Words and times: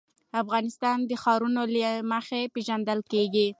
افغانستان 0.41 0.97
د 1.09 1.11
ښارونه 1.23 1.61
له 1.75 1.91
مخې 2.11 2.41
پېژندل 2.53 2.99
کېږي. 3.11 3.47